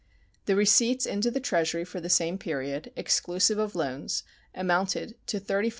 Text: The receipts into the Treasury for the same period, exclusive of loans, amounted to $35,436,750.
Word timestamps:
The 0.47 0.55
receipts 0.55 1.05
into 1.05 1.29
the 1.29 1.39
Treasury 1.39 1.85
for 1.85 2.01
the 2.01 2.09
same 2.09 2.39
period, 2.39 2.91
exclusive 2.95 3.59
of 3.59 3.75
loans, 3.75 4.23
amounted 4.55 5.15
to 5.27 5.39
$35,436,750. 5.39 5.69